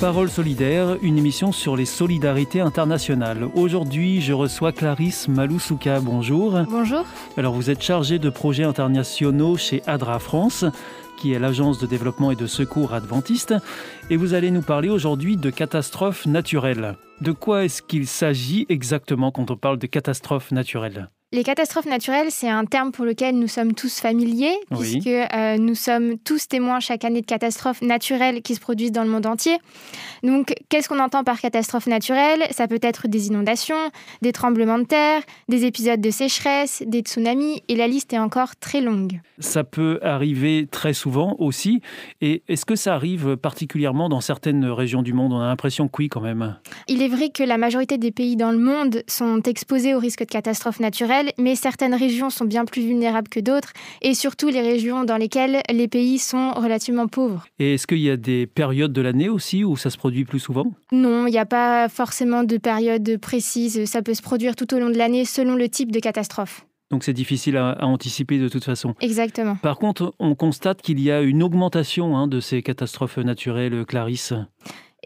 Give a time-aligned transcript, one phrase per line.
[0.00, 3.46] Parole solidaire, une émission sur les solidarités internationales.
[3.54, 6.00] Aujourd'hui, je reçois Clarisse Maloussouka.
[6.00, 6.58] Bonjour.
[6.70, 7.04] Bonjour.
[7.36, 10.64] Alors, vous êtes chargée de projets internationaux chez ADRA France,
[11.18, 13.54] qui est l'agence de développement et de secours adventiste,
[14.08, 16.96] et vous allez nous parler aujourd'hui de catastrophes naturelles.
[17.20, 21.10] De quoi est-ce qu'il s'agit exactement quand on parle de catastrophes naturelles?
[21.32, 25.76] Les catastrophes naturelles, c'est un terme pour lequel nous sommes tous familiers, puisque euh, nous
[25.76, 29.56] sommes tous témoins chaque année de catastrophes naturelles qui se produisent dans le monde entier.
[30.24, 32.42] Donc, qu'est-ce qu'on entend par catastrophes naturelles?
[32.50, 33.76] Ça peut être des inondations,
[34.22, 38.56] des tremblements de terre, des épisodes de sécheresse, des tsunamis, et la liste est encore
[38.56, 39.20] très longue.
[39.38, 41.80] Ça peut arriver très souvent aussi.
[42.20, 45.32] Et est-ce que ça arrive particulièrement dans certaines régions du monde?
[45.32, 46.56] On a l'impression que oui, quand même.
[46.88, 50.20] Il est vrai que la majorité des pays dans le monde sont exposés au risque
[50.20, 54.60] de catastrophes naturelles mais certaines régions sont bien plus vulnérables que d'autres, et surtout les
[54.60, 57.46] régions dans lesquelles les pays sont relativement pauvres.
[57.58, 60.40] Et est-ce qu'il y a des périodes de l'année aussi où ça se produit plus
[60.40, 60.66] souvent?
[60.92, 63.84] Non, il n'y a pas forcément de période précise.
[63.84, 66.66] Ça peut se produire tout au long de l'année selon le type de catastrophe.
[66.90, 68.94] Donc c'est difficile à, anticiper de toute façon.
[69.00, 69.56] Exactement.
[69.56, 74.34] Par contre, on constate qu'il y a une augmentation hein, de ces catastrophes naturelles, Clarisse.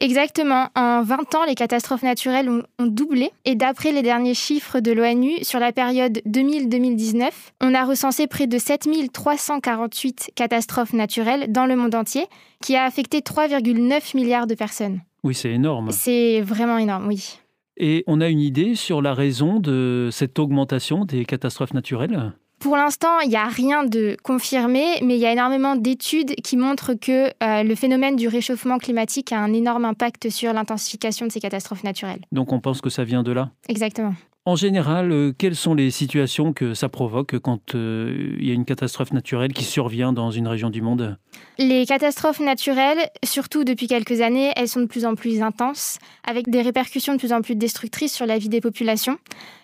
[0.01, 0.69] Exactement.
[0.75, 3.31] En 20 ans, les catastrophes naturelles ont, doublé.
[3.45, 8.47] Et d'après les derniers chiffres de l'ONU, sur la période 2000-2019, on a recensé près
[8.47, 12.27] de 7348 catastrophes naturelles dans le monde entier,
[12.63, 15.01] qui a affecté 3,9 milliards de personnes.
[15.23, 15.91] Oui, c'est énorme.
[15.91, 17.39] C'est vraiment énorme, oui.
[17.77, 22.33] Et on a une idée sur la raison de cette augmentation des catastrophes naturelles?
[22.65, 26.57] Pour l'instant, il n'y a rien de confirmé, mais il y a énormément d'études qui
[26.57, 31.31] montrent que euh, le phénomène du réchauffement climatique a un énorme impact sur l'intensification de
[31.31, 32.23] ces catastrophes naturelles.
[32.33, 33.51] Donc on pense que ça vient de là?
[33.69, 34.15] Exactement.
[34.47, 38.55] En général, euh, quelles sont les situations que ça provoque quand euh, il y a
[38.55, 41.17] une catastrophe naturelle qui survient dans une région du monde?
[41.57, 46.51] Les catastrophes naturelles, surtout depuis quelques années, elles sont de plus en plus intenses, avec
[46.51, 49.17] des répercussions de plus en plus destructrices sur la vie des populations.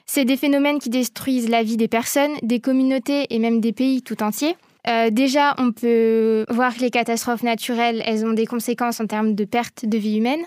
[0.06, 4.00] C'est des phénomènes qui détruisent la vie des personnes, des communautés et même des pays
[4.00, 4.56] tout entiers.
[4.88, 9.34] Euh, déjà, on peut voir que les catastrophes naturelles, elles ont des conséquences en termes
[9.34, 10.40] de perte de vie humaine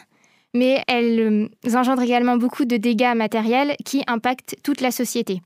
[0.53, 5.41] mais elles euh, engendrent également beaucoup de dégâts matériels qui impactent toute la société.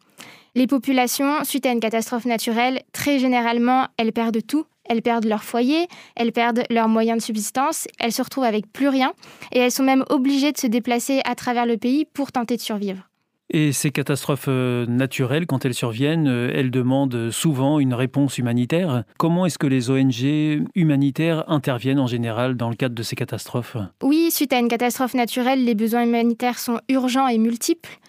[0.55, 4.65] Les populations, suite à une catastrophe naturelle, très généralement, elles perdent tout.
[4.89, 8.87] Elles perdent leur foyer, elles perdent leurs moyens de subsistance, elles se retrouvent avec plus
[8.87, 9.13] rien
[9.51, 12.61] et elles sont même obligées de se déplacer à travers le pays pour tenter de
[12.61, 13.06] survivre.
[13.49, 19.03] Et ces catastrophes euh, naturelles, quand elles surviennent, euh, elles demandent souvent une réponse humanitaire.
[19.17, 23.77] Comment est-ce que les ONG humanitaires interviennent en général dans le cadre de ces catastrophes?
[24.03, 27.99] Oui, suite à une catastrophe naturelle, les besoins humanitaires sont urgents et multiples.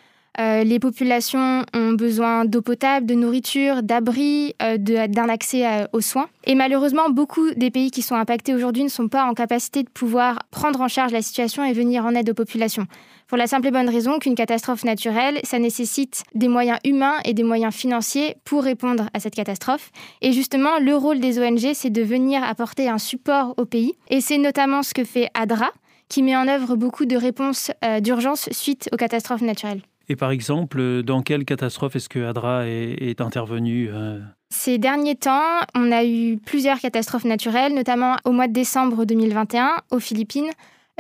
[0.41, 6.29] Euh, les populations ont besoin d'eau potable, de nourriture, d'abri, d'un accès aux soins.
[6.45, 9.89] Et malheureusement, beaucoup des pays qui sont impactés aujourd'hui ne sont pas en capacité de
[9.89, 12.87] pouvoir prendre en charge la situation et venir en aide aux populations.
[13.29, 17.35] Pour la simple et bonne raison qu'une catastrophe naturelle, ça nécessite des moyens humains et
[17.35, 19.91] des moyens financiers pour répondre à cette catastrophe.
[20.23, 23.93] Et justement, le rôle des ONG, c'est de venir apporter un support au pays.
[24.09, 25.71] Et c'est notamment ce que fait ADRA,
[26.09, 29.83] qui met en œuvre beaucoup de réponses euh, d'urgence suite aux catastrophes naturelles.
[30.09, 34.21] Et par exemple, dans quelle catastrophe est-ce que ADRA est, intervenu euh?
[34.49, 39.83] Ces derniers temps, on a eu plusieurs catastrophes naturelles, notamment au mois de décembre 2021
[39.91, 40.49] aux Philippines.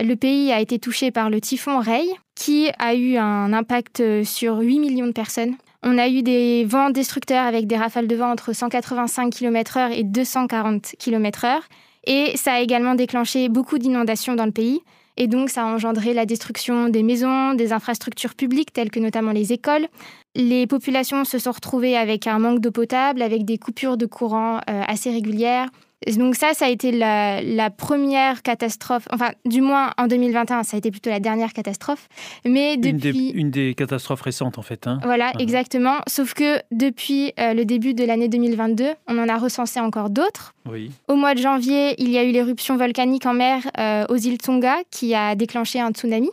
[0.00, 4.58] Le pays a été touché par le typhon Ray, qui a eu un impact sur
[4.58, 5.56] 8 millions de personnes.
[5.82, 10.04] On a eu des vents destructeurs avec des rafales de vent entre 185 km/h et
[10.04, 11.60] 240 km/h.
[12.06, 14.80] Et ça a également déclenché beaucoup d'inondations dans le pays.
[15.16, 19.32] Et donc, ça a engendré la destruction des maisons, des infrastructures publiques, telles que notamment
[19.32, 19.88] les écoles.
[20.36, 24.58] Les populations se sont retrouvées avec un manque d'eau potable, avec des coupures de courant
[24.70, 25.68] euh, assez régulières,
[26.06, 30.78] Donc ça, ça a été la, première catastrophe, enfin du moins en 2021, ça a
[30.78, 32.08] été plutôt la dernière catastrophe.
[32.44, 33.30] Mais depuis...
[33.30, 34.86] Une des, catastrophes récentes en fait.
[34.86, 35.00] Hein.
[35.02, 35.96] Voilà, exactement.
[36.06, 40.54] Sauf que depuis euh, le début de l'année 2022, on en a recensé encore d'autres.
[40.70, 40.90] Oui.
[41.08, 44.38] Au mois de janvier, il y a eu l'éruption volcanique en mer euh, aux îles
[44.38, 46.30] Tonga qui a déclenché un tsunami.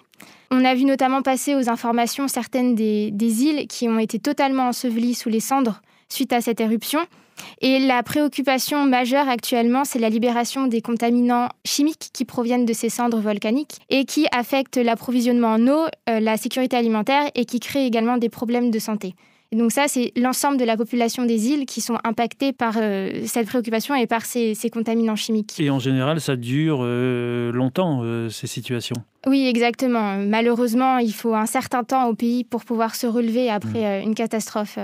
[0.51, 4.67] On a vu notamment passer aux informations certaines des, des îles qui ont été totalement
[4.67, 6.99] ensevelies sous les cendres suite à cette éruption.
[7.61, 12.89] Et la préoccupation majeure actuellement, c'est la libération des contaminants chimiques qui proviennent de ces
[12.89, 17.85] cendres volcaniques et qui affectent l'approvisionnement en eau, euh, la sécurité alimentaire et qui créent
[17.85, 19.15] également des problèmes de santé.
[19.51, 23.21] Et donc ça, c'est l'ensemble de la population des îles qui sont impactées par euh,
[23.25, 25.59] cette préoccupation et par ces, contaminants chimiques.
[25.59, 28.95] Et en général, ça dure euh, longtemps, ces situations
[29.27, 30.17] oui, exactement.
[30.17, 34.03] Malheureusement, il faut un certain temps au pays pour pouvoir se relever après mmh.
[34.03, 34.77] une catastrophe.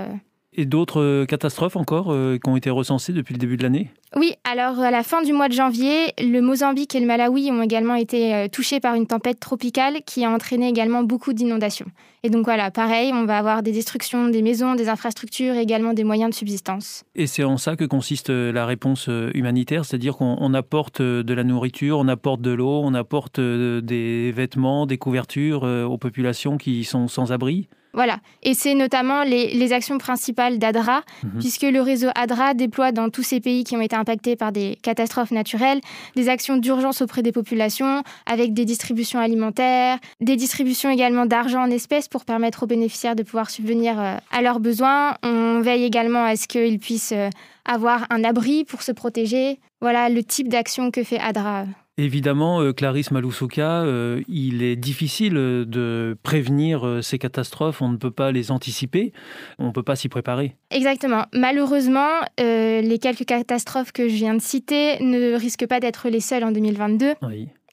[0.54, 3.90] Et d'autres euh, catastrophes encore euh, qui ont été recensées depuis le début de l'année?
[4.18, 7.62] Oui, alors à la fin du mois de janvier, le Mozambique et le Malawi ont
[7.62, 11.86] également été euh, touchés par une tempête tropicale qui a entraîné également beaucoup d'inondations.
[12.24, 16.04] Et donc voilà, pareil, on va avoir des destructions des maisons, des infrastructures, également des
[16.04, 17.06] moyens de subsistance.
[17.16, 21.98] Et c'est en ça que consiste la réponse humanitaire, c'est-à-dire qu'on apporte de la nourriture,
[21.98, 27.32] on apporte de l'eau, on apporte des vêtements, des couvertures aux populations qui sont sans
[27.32, 27.70] abri?
[27.94, 28.20] Voilà.
[28.44, 31.40] Et c'est notamment les, actions principales d'ADRA, mhm.
[31.40, 34.78] puisque le réseau ADRA déploie dans tous ces pays qui ont été impactés par des
[34.82, 35.80] catastrophes naturelles
[36.16, 41.72] des actions d'urgence auprès des populations, avec des distributions alimentaires, des distributions également d'argent en
[41.72, 45.16] espèces pour permettre aux bénéficiaires de pouvoir subvenir euh, à leurs besoins.
[45.24, 47.30] On veille également à ce qu'ils puissent euh,
[47.66, 49.60] avoir un abri pour se protéger.
[49.80, 51.66] Voilà le type d'action que fait ADRA.
[51.98, 57.98] Évidemment, euh, Clarisse Maloussouka, euh, il est difficile de prévenir euh, ces catastrophes, on ne
[57.98, 59.12] peut pas les anticiper,
[59.60, 60.56] on ne peut pas s'y préparer.
[60.72, 61.26] Exactement.
[61.34, 66.44] Malheureusement, les quelques catastrophes que je viens de citer ne risquent pas d'être les seules
[66.44, 67.14] en 2022.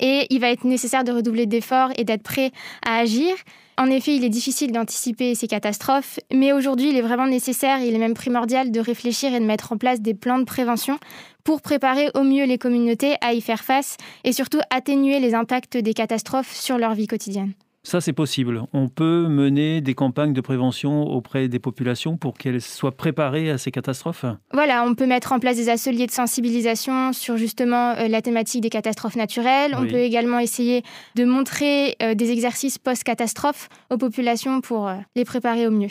[0.00, 2.50] Et il va être nécessaire de redoubler d'efforts et d'être prêt
[2.86, 3.34] à agir.
[3.78, 7.86] En effet, il est difficile d'anticiper ces catastrophes, mais aujourd'hui, il est vraiment nécessaire et
[7.86, 10.98] il est même primordial de réfléchir et de mettre en place des plans de prévention
[11.44, 15.76] pour préparer au mieux les communautés à y faire face et surtout atténuer les impacts
[15.76, 17.52] des catastrophes sur leur vie quotidienne.
[17.88, 18.64] Ça, c'est possible.
[18.74, 23.56] On peut mener des campagnes de prévention auprès des populations pour qu'elles soient préparées à
[23.56, 28.08] ces catastrophes Voilà, on peut mettre en place des ateliers de sensibilisation sur justement euh,
[28.08, 29.74] la thématique des catastrophes naturelles.
[29.74, 30.82] On peut également essayer
[31.14, 35.88] de montrer euh, des exercices post-catastrophes aux populations pour euh, les préparer au mieux.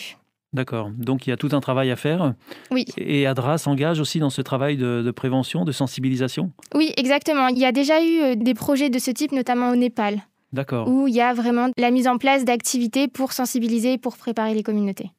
[0.54, 0.92] D'accord.
[0.96, 2.36] Donc il y a tout un travail à faire.
[2.70, 2.86] Oui.
[2.98, 6.52] Et ADRA s'engage aussi dans ce travail de, prévention, de sensibilisation?
[6.76, 7.48] Oui, exactement.
[7.48, 10.22] Il y a déjà eu des projets de ce type, notamment au Népal.
[10.54, 10.88] D'accord.
[10.88, 14.64] Où il y a vraiment la mise en place d'activités pour sensibiliser pour préparer les
[14.64, 15.12] communautés.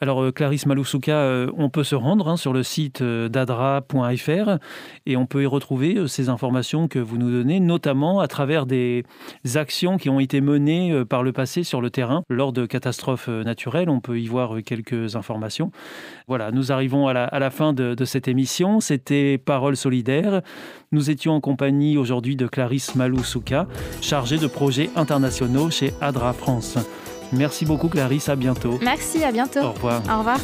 [0.00, 4.58] Alors, euh, Clarisse Maloussouka, euh, on peut se rendre hein, sur le site euh, d'adra.fr
[5.06, 9.04] et on peut y retrouver ces informations que vous nous donnez, notamment à travers des
[9.54, 13.90] actions qui ont été menées par le passé sur le terrain lors de catastrophes naturelles.
[13.90, 15.70] On peut y voir quelques informations.
[16.28, 18.80] Voilà, nous arrivons à la, fin de, de, cette émission.
[18.80, 20.42] C'était Parole solidaire.
[20.92, 23.66] Nous étions en compagnie aujourd'hui de Clarisse Maloussouka,
[24.00, 26.78] chargée de projets internationaux chez ADRA France.
[27.32, 28.78] Merci beaucoup Clarisse, à bientôt.
[28.82, 29.60] Merci, à bientôt.
[29.60, 30.02] Au revoir.
[30.08, 30.40] Au revoir.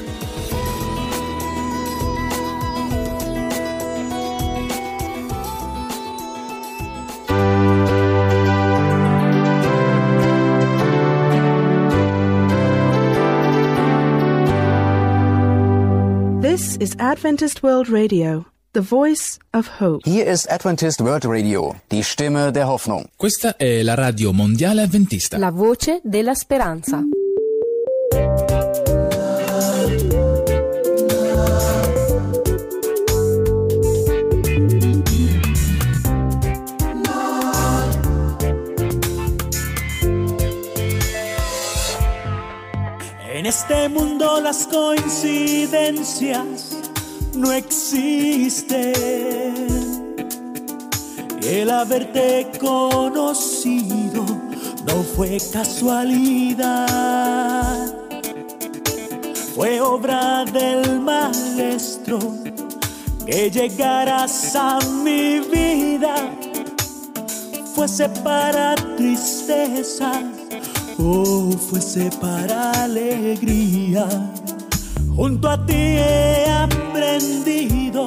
[16.41, 18.56] This is Adventist World Radio.
[18.77, 20.03] The Voice of Hope.
[20.05, 23.07] Hier ist Adventist World Radio, die Stimme der Hoffnung.
[23.17, 25.39] Questa è la radio mondiale adventista.
[25.39, 27.03] La voce della speranza.
[43.33, 46.76] En este mundo las coincidencias
[47.37, 48.93] no existe.
[51.43, 54.25] El haberte conocido
[54.87, 56.75] no fue casualidad,
[59.55, 62.19] fue obra del maestro
[63.25, 66.17] que llegaras a mi vida,
[67.75, 70.21] fuese para tristeza
[70.99, 74.09] o fuese para alegría
[75.17, 78.05] Junto a ti he aprendido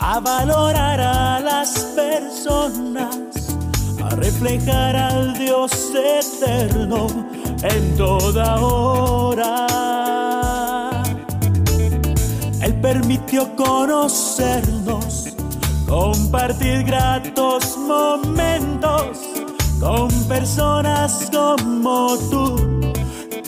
[0.00, 3.54] a valorar a las personas,
[4.02, 7.08] a reflejar al Dios eterno
[7.62, 9.66] en toda hora.
[12.62, 15.28] Él permitió conocernos
[15.86, 19.18] compartir gratos momentos
[19.78, 22.93] con personas como tú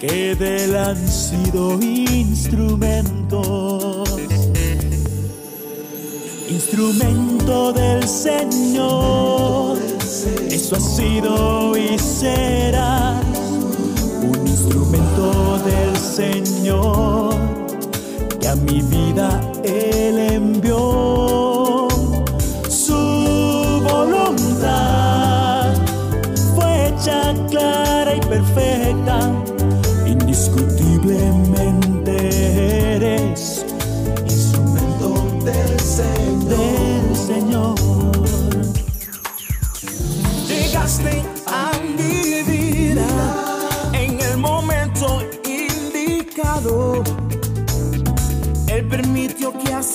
[0.00, 4.09] que de él han sido instrumentos.
[6.49, 9.79] Instrumento del Señor,
[10.50, 13.21] eso ha sido y será
[14.23, 17.35] un instrumento del Señor
[18.41, 21.88] que a mi vida Él envió.
[22.69, 25.75] Su voluntad
[26.55, 29.33] fue hecha clara y perfecta,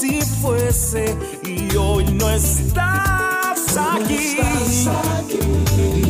[0.02, 4.38] así fuese y hoy no estás aquí.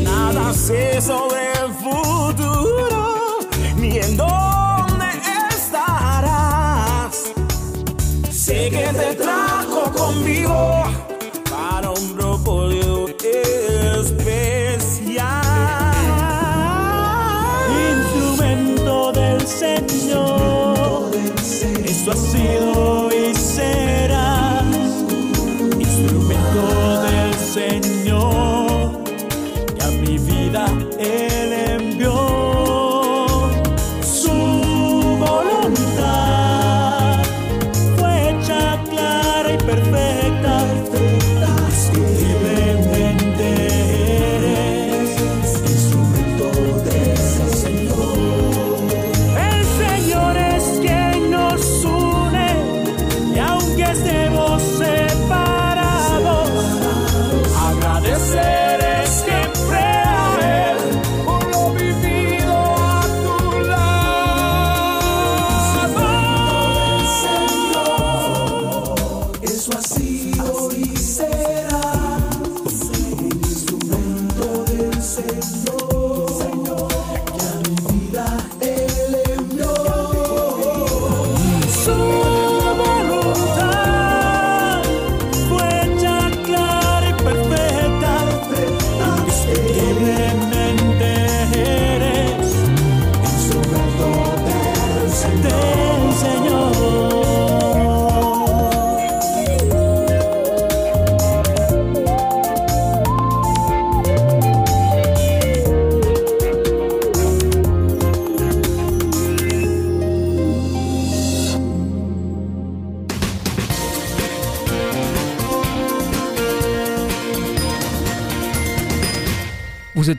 [0.03, 3.39] Nada sé sobre el futuro
[3.75, 5.05] ni en dónde
[5.49, 7.33] estarás.
[8.31, 10.83] Sé que te trajo conmigo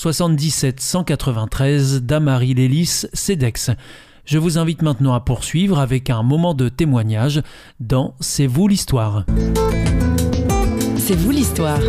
[0.00, 3.72] 77 193 Damary Lélis, CEDEX.
[4.24, 7.42] Je vous invite maintenant à poursuivre avec un moment de témoignage
[7.80, 9.24] dans C'est vous l'histoire.
[10.98, 11.80] C'est vous l'histoire.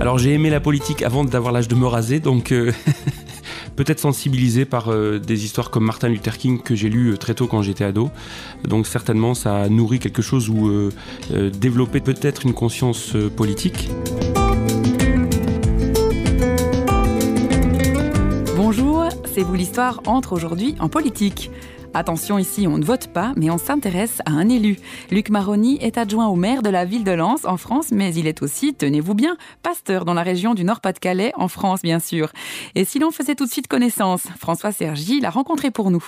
[0.00, 2.72] Alors j'ai aimé la politique avant d'avoir l'âge de me raser, donc euh,
[3.76, 7.34] peut-être sensibilisé par euh, des histoires comme Martin Luther King que j'ai lu euh, très
[7.34, 8.10] tôt quand j'étais ado.
[8.66, 10.90] Donc certainement ça a nourri quelque chose ou euh,
[11.50, 13.90] développé peut-être une conscience politique.
[18.56, 21.50] Bonjour, c'est vous l'histoire entre aujourd'hui en politique.
[21.96, 24.78] Attention ici, on ne vote pas, mais on s'intéresse à un élu.
[25.12, 28.26] Luc Maroni est adjoint au maire de la ville de Lens en France, mais il
[28.26, 32.32] est aussi, tenez-vous bien, pasteur dans la région du Nord-Pas-de-Calais en France, bien sûr.
[32.74, 36.04] Et si l'on faisait tout de suite connaissance, François Sergi l'a rencontré pour nous.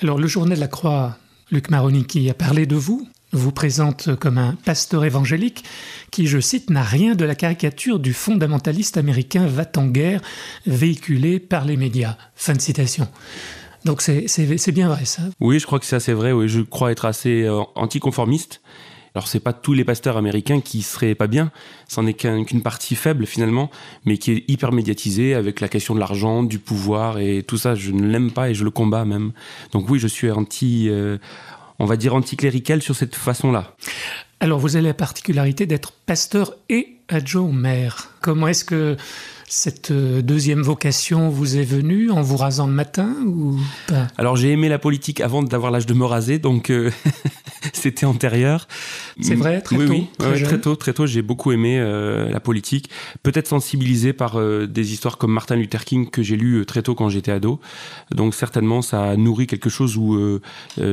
[0.00, 1.18] Alors, le journal La Croix,
[1.50, 5.64] Luc Maroni, qui a parlé de vous, vous présente comme un pasteur évangélique
[6.10, 10.22] qui, je cite, n'a rien de la caricature du fondamentaliste américain va-t-en-guerre
[10.66, 12.16] véhiculé par les médias.
[12.34, 13.08] Fin de citation.
[13.84, 15.22] Donc c'est- bien vrai ça.
[15.40, 16.32] Oui, je crois que c'est assez vrai.
[16.32, 18.60] Oui, je crois être assez euh, anticonformiste
[19.14, 21.52] Alors c'est pas tous les pasteurs américains qui seraient pas bien,
[21.86, 23.70] c'en est qu'une partie faible finalement,
[24.04, 27.76] mais qui est hyper médiatisée avec la question de l'argent, du pouvoir et tout ça.
[27.76, 29.30] Je ne l'aime pas et je le combats même.
[29.72, 31.18] Donc oui, je suis anti, euh,
[31.78, 33.76] on va dire anticlérical sur cette façon-là.
[34.40, 38.10] Alors vous avez la particularité d'être pasteur et adjoint au maire.
[38.20, 38.96] Comment est-ce que
[39.48, 44.08] cette euh, deuxième vocation vous est venue en vous rasant le matin ou pas?
[44.16, 46.90] Alors j'ai aimé la politique avant d'avoir l'âge de me raser, donc euh,
[47.72, 48.66] c'était antérieur.
[49.20, 49.92] C'est vrai, très oui, tôt.
[49.92, 50.48] Oui, très, ouais, jeune.
[50.48, 52.90] très tôt, très tôt, j'ai beaucoup aimé euh, la politique.
[53.22, 56.94] Peut-être sensibilisé par euh, des histoires comme Martin Luther King que j'ai lu très tôt
[56.94, 57.60] quand j'étais ado.
[58.10, 60.40] Donc certainement, ça a nourri quelque chose ou euh,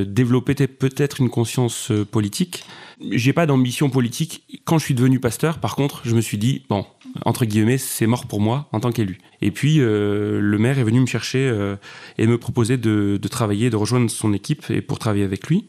[0.06, 2.64] développé peut-être une conscience politique.
[3.12, 4.44] J'ai pas d'ambition politique.
[4.64, 6.86] Quand je suis devenu pasteur, par contre, je me suis dit bon,
[7.26, 9.20] entre guillemets, c'est mort pour moi en tant qu'élu.
[9.42, 11.76] Et puis euh, le maire est venu me chercher euh,
[12.18, 15.68] et me proposer de, de travailler, de rejoindre son équipe et pour travailler avec lui.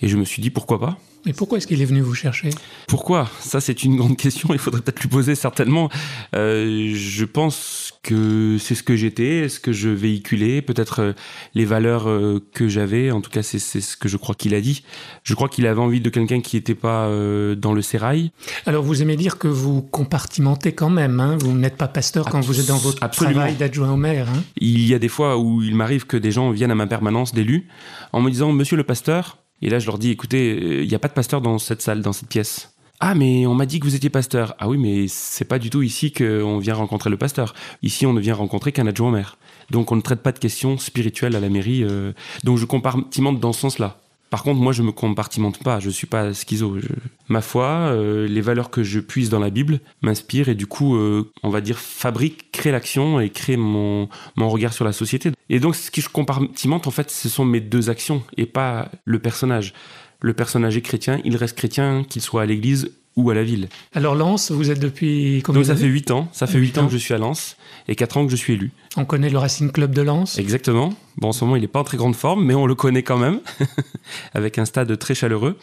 [0.00, 0.98] Et je me suis dit pourquoi pas.
[1.24, 2.50] Mais pourquoi est-ce qu'il est venu vous chercher?
[2.86, 3.28] Pourquoi?
[3.40, 4.50] Ça, c'est une grande question.
[4.52, 5.88] Il faudrait peut-être lui poser certainement.
[6.34, 11.12] Euh, je pense que c'est ce que j'étais, ce que je véhiculais, peut-être euh,
[11.54, 13.10] les valeurs euh, que j'avais.
[13.10, 14.84] En tout cas, c'est ce que je crois qu'il a dit.
[15.24, 17.08] Je crois qu'il avait envie de quelqu'un qui n'était pas
[17.56, 18.30] dans le sérail.
[18.66, 21.36] Alors vous aimez dire que vous compartimentez quand même, hein?
[21.40, 23.40] Vous n'êtes pas pasteur quand vous êtes dans votre Absolument.
[23.40, 24.28] travail d'adjoint au maire.
[24.28, 24.42] Hein?
[24.56, 27.34] Il y a des fois où il m'arrive que des gens viennent à ma permanence
[27.34, 27.68] d'élus
[28.12, 29.38] en me disant Monsieur le pasteur.
[29.62, 31.82] Et là, je leur dis Écoutez, euh, il n'y a pas de pasteur dans cette
[31.82, 32.72] salle, dans cette pièce.
[32.98, 34.54] Ah, mais on m'a dit que vous étiez pasteur.
[34.58, 37.54] Ah oui, mais c'est pas du tout ici qu'on vient rencontrer le pasteur.
[37.82, 39.36] Ici, on ne vient rencontrer qu'un adjoint au maire.
[39.70, 41.84] Donc, on ne traite pas de questions spirituelles à la mairie.
[41.84, 42.12] euh,
[42.44, 43.98] Donc, je compartimente dans ce sens-là.
[44.36, 45.80] Par contre, moi, je me compartimente pas.
[45.80, 46.78] Je suis pas schizo.
[46.78, 46.88] Je-
[47.30, 50.94] Ma foi, euh, les valeurs que je puise dans la Bible m'inspirent et du coup,
[50.94, 55.32] euh, on va dire, fabrique, crée l'action et crée mon, mon regard sur la société.
[55.48, 58.90] Et donc, ce que je compartimente, en fait, ce sont mes deux actions et pas
[59.06, 59.72] le personnage.
[60.20, 63.70] Le personnage est chrétien, il reste chrétien, qu'il soit à l'église ou à la ville.
[63.94, 66.66] Alors Lens, vous êtes depuis combien Donc ça fait d'années 8 ans, ça fait Huit
[66.74, 66.86] 8 ans ans.
[66.88, 67.56] que je suis à Lens
[67.88, 68.72] et 4 ans que je suis élu.
[68.98, 70.38] On connaît le Racing Club de Lens.
[70.38, 70.94] Exactement.
[71.18, 73.02] Bon, en ce moment, il n'est pas en très grande forme, mais on le connaît
[73.02, 73.40] quand même,
[74.34, 75.56] avec un stade très chaleureux.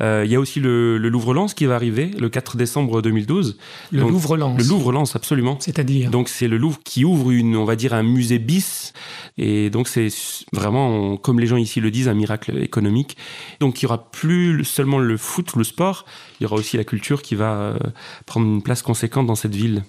[0.00, 3.58] Euh, Il y a aussi le, le Louvre-Lens qui va arriver le 4 décembre 2012.
[3.92, 4.58] Le Donc, Louvre-Lens.
[4.58, 5.56] Le Louvre-Lens, absolument.
[5.60, 8.92] C'est-à-dire Donc c'est le Louvre qui ouvre une, on va dire, un musée bis.
[9.38, 10.08] Et donc c'est
[10.52, 13.16] vraiment, comme les gens ici le disent, un miracle économique.
[13.60, 16.04] Donc il y aura plus seulement le foot, le sport,
[16.40, 17.78] il y aura aussi la culture qui va euh,
[18.26, 19.82] prendre une place conséquente dans cette ville.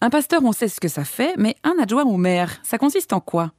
[0.00, 3.12] Un pasteur, on sait ce que ça fait, mais un adjoint au maire, ça consiste
[3.12, 3.52] en quoi?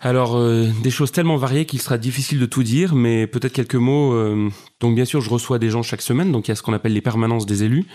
[0.00, 3.74] Alors, euh, des choses tellement variées qu'il sera difficile de tout dire, mais peut-être quelques
[3.74, 4.12] mots.
[4.12, 6.62] euh, donc, bien sûr, je reçois des gens chaque semaine, donc il y a ce
[6.62, 7.86] qu'on appelle les permanences des élus.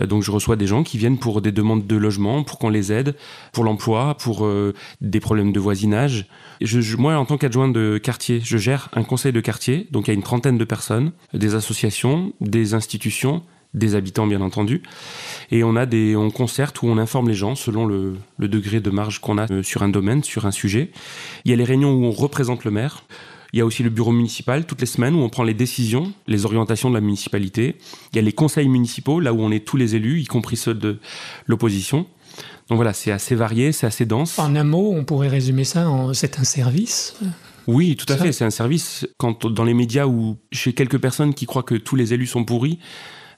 [0.00, 2.68] Euh, donc, je reçois des gens qui viennent pour des demandes de logement, pour qu'on
[2.68, 3.14] les aide,
[3.52, 4.46] pour l'emploi, pour
[5.00, 6.26] des problèmes de voisinage.
[6.98, 10.10] Moi, en tant qu'adjoint de quartier, je gère un conseil de quartier, donc il y
[10.10, 13.42] a une trentaine de personnes, des associations, des institutions,
[13.74, 14.82] des habitants, bien entendu.
[15.50, 18.80] Et on a des, on concerte où on informe les gens selon le, le degré
[18.80, 20.90] de marge qu'on a euh, sur un domaine, sur un sujet.
[21.44, 23.04] Il y a les réunions où on représente le maire.
[23.52, 26.12] Il y a aussi le bureau municipal toutes les semaines où on prend les décisions,
[26.26, 27.76] les orientations de la municipalité.
[28.12, 30.56] Il y a les conseils municipaux, là où on est tous les élus, y compris
[30.56, 30.98] ceux de
[31.46, 32.06] l'opposition.
[32.68, 34.38] Donc voilà, c'est assez varié, c'est assez dense.
[34.38, 37.16] En un mot, on pourrait résumer ça en c'est un service?
[37.68, 39.06] Oui, tout à Ça- fait, c'est un service.
[39.16, 42.44] Quand dans les médias ou chez quelques personnes qui croient que tous les élus sont
[42.44, 42.78] pourris,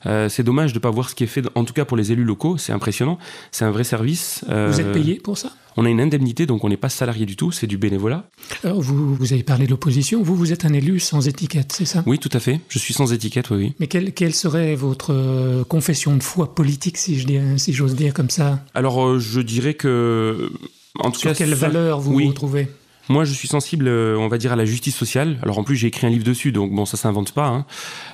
[0.06, 1.96] euh, c'est dommage de ne pas voir ce qui est fait, en tout cas pour
[1.96, 3.18] les élus locaux, c'est impressionnant.
[3.50, 4.44] C'est un vrai service.
[4.48, 5.52] Euh, Vous êtes payé pour ça?
[5.76, 8.24] On a une indemnité, donc on n'est pas salarié du tout, c'est du bénévolat.
[8.64, 10.22] Alors, vous, vous avez parlé de l'opposition.
[10.24, 12.02] Vous, vous êtes un élu sans étiquette, c'est ça?
[12.04, 12.60] Oui, tout à fait.
[12.68, 13.72] Je suis sans étiquette, oui, oui.
[13.78, 17.94] Mais quelle, quelle serait votre euh, confession de foi politique, si je dis- si j'ose
[17.94, 18.58] dire comme ça?
[18.74, 20.50] Alors, je dirais que.
[20.98, 22.26] En tout Sur cas, quelle ça- valeur vous oui.
[22.26, 22.66] vous trouvez
[23.08, 25.38] Moi, je suis sensible, euh, on va dire, à la justice sociale.
[25.42, 27.46] Alors, en plus, j'ai écrit un livre dessus, donc bon, ça s'invente pas.
[27.46, 27.66] hein.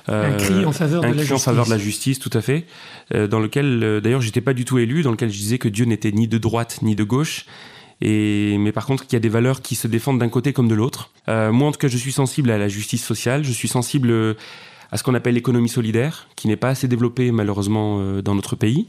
[0.07, 1.43] Un cri en faveur un de la cri en justice.
[1.45, 2.65] faveur de la justice, tout à fait.
[3.13, 5.67] Euh, dans lequel, euh, d'ailleurs, j'étais pas du tout élu, dans lequel je disais que
[5.67, 7.45] Dieu n'était ni de droite ni de gauche.
[8.01, 10.67] Et, mais par contre, qu'il y a des valeurs qui se défendent d'un côté comme
[10.67, 11.11] de l'autre.
[11.29, 13.43] Euh, moi, en tout cas, je suis sensible à la justice sociale.
[13.45, 14.33] Je suis sensible euh,
[14.91, 18.55] à ce qu'on appelle l'économie solidaire, qui n'est pas assez développée malheureusement euh, dans notre
[18.55, 18.87] pays.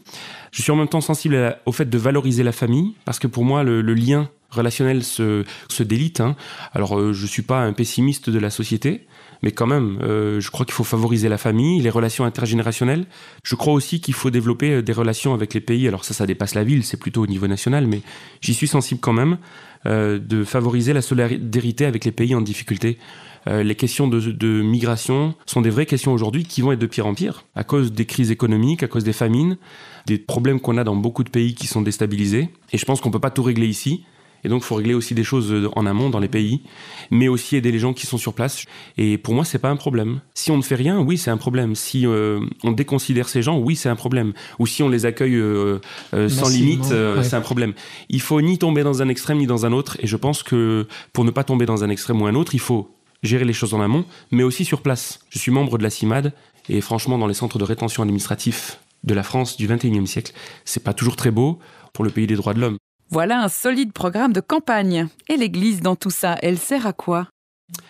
[0.53, 3.27] Je suis en même temps sensible à au fait de valoriser la famille, parce que
[3.29, 5.45] pour moi, le, le lien relationnel se,
[5.81, 6.21] délite.
[6.21, 6.37] hein.
[6.73, 9.07] Alors, euh, je suis pas un pessimiste de la société,
[9.43, 13.07] mais quand même, euh, je crois qu'il faut favoriser la famille, les relations intergénérationnelles.
[13.45, 15.87] Je crois aussi qu'il faut développer euh, des relations avec les pays.
[15.89, 18.03] Alors ça, ça dépasse la ville, c'est plutôt au niveau national, mais
[18.41, 19.39] j'y suis sensible quand même,
[19.85, 22.99] de favoriser la solidarité avec les pays en difficulté.
[23.47, 27.07] Les questions de, de migration sont des vraies questions aujourd'hui qui vont être de pire
[27.07, 29.59] en pire à cause des crises économiques, à cause des famines,
[30.07, 32.49] des problèmes qu'on a dans beaucoup de pays qui sont déstabilisés.
[32.73, 34.03] Et je pense qu'on peut pas tout régler ici.
[34.45, 36.63] Et donc, il faut régler aussi des choses euh, en amont dans les pays,
[37.11, 38.65] mais aussi aider les gens qui sont sur place.
[38.97, 40.21] Et pour moi, c'est pas un problème.
[40.35, 41.75] Si on ne fait rien, oui, c'est un problème.
[41.75, 44.33] Si euh, on déconsidère ces gens, oui, c'est un problème.
[44.59, 45.79] Ou si on les accueille euh,
[46.15, 47.23] euh, sans limite, ouais.
[47.23, 47.73] c'est un problème.
[48.09, 49.97] Il faut ni tomber dans un extrême ni dans un autre.
[50.01, 52.61] Et je pense que pour ne pas tomber dans un extrême ou un autre, il
[52.61, 52.91] faut
[53.23, 55.21] gérer les choses en amont, mais aussi sur place.
[55.31, 56.33] Je suis membre de la CIMAD,
[56.69, 60.33] et franchement, dans les centres de rétention administratif de la France du 21e siècle,
[60.65, 61.59] c'est pas toujours très beau
[61.93, 62.77] pour le pays des droits de l'homme.
[63.11, 65.07] Voilà un solide programme de campagne.
[65.29, 67.29] Et l'Église dans tout ça, elle sert à quoi?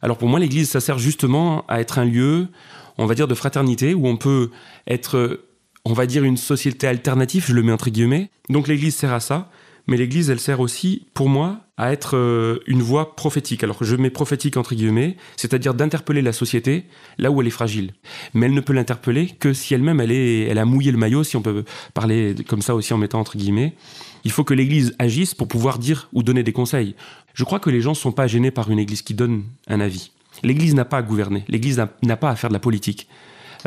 [0.03, 2.49] Alors pour moi, l'Église, ça sert justement à être un lieu,
[2.99, 4.51] on va dire, de fraternité, où on peut
[4.87, 5.45] être,
[5.85, 8.31] on va dire, une société alternative, je le mets entre guillemets.
[8.49, 9.51] Donc l'Église sert à ça,
[9.87, 13.63] mais l'Église, elle sert aussi, pour moi, à être euh, une voix prophétique.
[13.63, 16.85] Alors je mets prophétique entre guillemets, c'est-à-dire d'interpeller la société
[17.19, 17.93] là où elle est fragile.
[18.35, 21.37] Mais elle ne peut l'interpeller que si elle-même, elle, elle a mouillé le maillot, si
[21.37, 23.75] on peut parler comme ça aussi en mettant entre guillemets.
[24.25, 26.95] Il faut que l'Église agisse pour pouvoir dire ou donner des conseils.
[27.35, 29.81] Je crois que les gens ne sont pas gênés par une Église qui donne un
[29.81, 30.11] avis.
[30.43, 33.07] L'Église n'a pas à gouverner, l'Église n'a- n'a pas à faire de la politique.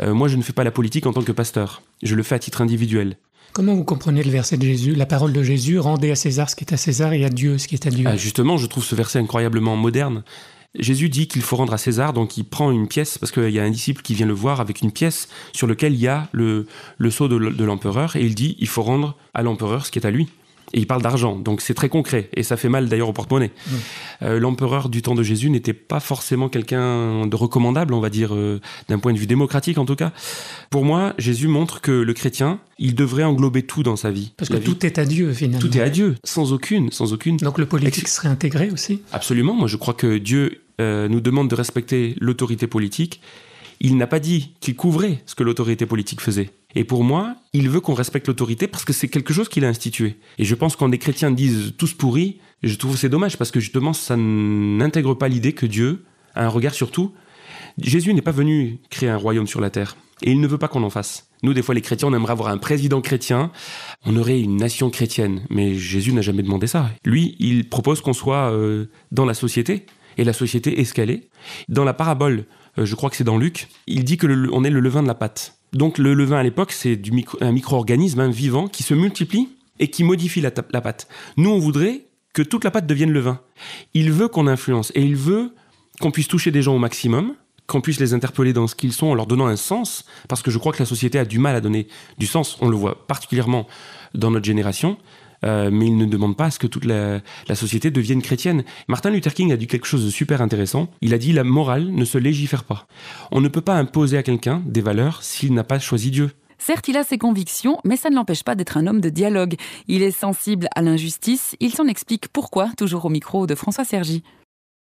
[0.00, 1.82] Euh, moi, je ne fais pas la politique en tant que pasteur.
[2.02, 3.16] Je le fais à titre individuel.
[3.52, 6.54] Comment vous comprenez le verset de Jésus, la parole de Jésus, rendez à César ce
[6.54, 8.66] qui est à César et à Dieu ce qui est à Dieu Ah, justement, je
[8.66, 10.22] trouve ce verset incroyablement moderne.
[10.78, 13.58] Jésus dit qu'il faut rendre à César, donc il prend une pièce, parce qu'il y
[13.58, 16.28] a un disciple qui vient le voir avec une pièce sur laquelle il y a
[16.30, 19.98] le, le sceau de l'empereur, et il dit il faut rendre à l'empereur ce qui
[19.98, 20.28] est à lui.
[20.72, 23.50] Et il parle d'argent, donc c'est très concret, et ça fait mal d'ailleurs au porte-monnaie.
[24.22, 28.34] Euh, L'empereur du temps de Jésus n'était pas forcément quelqu'un de recommandable, on va dire,
[28.34, 30.12] euh, d'un point de vue démocratique en tout cas.
[30.70, 34.32] Pour moi, Jésus montre que le chrétien, il devrait englober tout dans sa vie.
[34.36, 34.64] Parce que vie.
[34.64, 35.60] tout est à Dieu finalement.
[35.60, 37.36] Tout est à Dieu, sans aucune, sans aucune.
[37.38, 41.48] Donc le politique serait intégré aussi Absolument, moi je crois que Dieu euh, nous demande
[41.48, 43.20] de respecter l'autorité politique.
[43.80, 46.50] Il n'a pas dit qu'il couvrait ce que l'autorité politique faisait.
[46.74, 49.68] Et pour moi, il veut qu'on respecte l'autorité parce que c'est quelque chose qu'il a
[49.68, 50.16] institué.
[50.38, 53.58] Et je pense quand des chrétiens disent tous pourris, je trouve c'est dommage parce que
[53.58, 57.12] justement ça n'intègre pas l'idée que Dieu a un regard sur tout.
[57.78, 59.96] Jésus n'est pas venu créer un royaume sur la terre.
[60.22, 61.30] Et il ne veut pas qu'on en fasse.
[61.42, 63.50] Nous, des fois, les chrétiens, on aimerait avoir un président chrétien,
[64.04, 65.46] on aurait une nation chrétienne.
[65.48, 66.90] Mais Jésus n'a jamais demandé ça.
[67.04, 69.86] Lui, il propose qu'on soit euh, dans la société,
[70.18, 71.30] et la société est.
[71.68, 72.44] Dans la parabole,
[72.84, 75.14] je crois que c'est dans Luc, il dit que on est le levain de la
[75.14, 75.56] pâte.
[75.72, 77.00] Donc le levain à l'époque, c'est
[77.40, 81.08] un micro-organisme, vivant, qui se multiplie et qui modifie la, la pâte.
[81.36, 83.40] Nous, on voudrait que toute la pâte devienne levain.
[83.94, 85.54] Il veut qu'on influence, et il veut
[86.00, 87.34] qu'on puisse toucher des gens au maximum,
[87.66, 90.50] qu'on puisse les interpeller dans ce qu'ils sont en leur donnant un sens, parce que
[90.50, 91.86] je crois que la société a du mal à donner
[92.18, 92.58] du sens.
[92.60, 93.66] On le voit particulièrement
[94.14, 94.98] dans notre génération.
[95.44, 98.64] Euh, mais il ne demande pas à ce que toute la, la société devienne chrétienne.
[98.88, 100.88] Martin Luther King a dit quelque chose de super intéressant.
[101.00, 102.86] Il a dit la morale ne se légifère pas.
[103.30, 106.30] On ne peut pas imposer à quelqu'un des valeurs s'il n'a pas choisi Dieu.
[106.58, 109.54] Certes, il a ses convictions, mais ça ne l'empêche pas d'être un homme de dialogue.
[109.88, 111.56] Il est sensible à l'injustice.
[111.58, 114.22] Il s'en explique pourquoi, toujours au micro de François Sergi.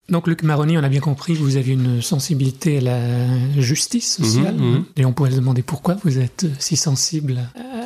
[0.08, 4.16] Donc Luc Maroni, on a bien compris que vous avez une sensibilité à la justice
[4.16, 4.54] sociale.
[4.56, 4.84] Mhm, mhm.
[4.96, 7.40] Et on pourrait se demander pourquoi vous êtes si sensible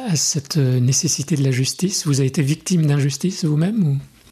[0.09, 2.07] à cette nécessité de la justice.
[2.07, 3.83] Vous avez été victime d'injustice vous-même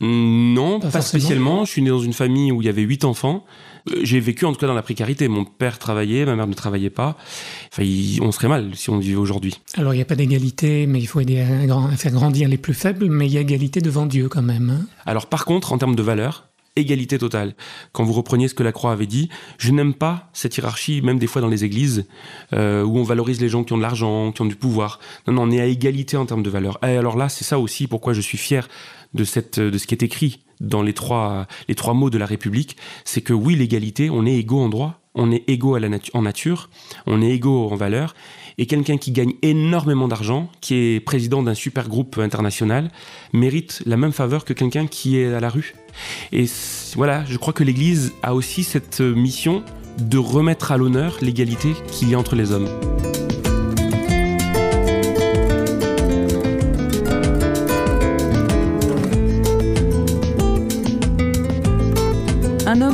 [0.00, 0.04] ou...
[0.04, 1.64] Mm, Non, Pas spécialement.
[1.64, 3.44] Je suis né dans une famille où il y avait huit enfants.
[3.90, 5.26] Euh, J'ai vécu en tout cas dans la précarité.
[5.28, 7.16] Mon père travaillait, ma mère ne travaillait pas.
[7.72, 9.60] Enfin, il- on serait mal si on vivait aujourd'hui.
[9.74, 12.74] Alors il n'y a pas d'égalité, mais il faut aider à, faire grandir les plus
[12.74, 14.70] faibles, mais il y a égalité devant Dieu quand même.
[14.70, 14.86] hein.
[15.06, 17.54] Alors par contre, en termes de valeurs, égalité totale.
[17.92, 19.28] Quand vous repreniez ce que la Croix avait dit,
[19.58, 22.06] je n'aime pas cette hiérarchie, même des fois dans les églises,
[22.52, 25.00] euh, où on valorise les gens qui ont de l'argent, qui ont du pouvoir.
[25.26, 26.78] Non, non, on est à égalité en termes de valeurs.
[26.82, 28.68] Et alors là, c'est ça aussi pourquoi je suis fier
[29.14, 32.26] de, cette, de ce qui est écrit dans les trois, les trois mots de la
[32.26, 32.76] République.
[33.04, 35.76] C'est que oui, l'égalité, on est égaux en droit, on est égaux
[36.14, 36.70] en nature,
[37.06, 38.14] on est égaux en valeurs.
[38.58, 42.90] Et quelqu'un qui gagne énormément d'argent, qui est président d'un super groupe international,
[43.32, 45.74] mérite la même faveur que quelqu'un qui est à la rue.
[46.32, 46.44] Et
[46.94, 49.64] voilà, je crois que l'Église a aussi cette euh, mission
[49.98, 52.68] de remettre à l'honneur l'égalité qu'il y a entre les hommes.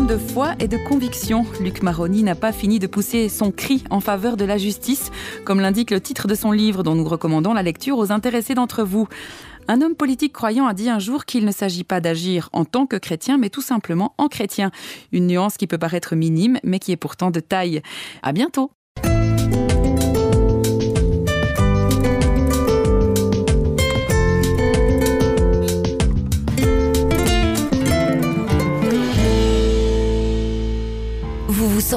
[0.06, 3.98] De foi et de conviction, Luc Maroni n'a pas fini de pousser son cri en
[4.00, 5.10] faveur de la justice,
[5.44, 8.84] comme l'indique le titre de son livre dont nous recommandons la lecture aux intéressés d'entre
[8.84, 9.08] vous.
[9.66, 12.86] Un homme politique croyant a dit un jour qu'il ne s'agit pas d'agir en tant
[12.86, 14.70] que chrétien, mais tout simplement en chrétien.
[15.10, 17.82] Une nuance qui peut paraître minime, mais qui est pourtant de taille.
[18.22, 18.70] À bientôt!